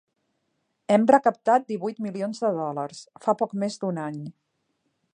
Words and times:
Hem 0.95 1.05
recaptat 1.11 1.69
divuit 1.73 2.01
milions 2.07 2.43
de 2.47 2.51
dòlars, 2.57 3.05
fa 3.27 3.39
poc 3.43 3.57
més 3.65 3.81
d’un 3.85 4.05
any. 4.11 4.21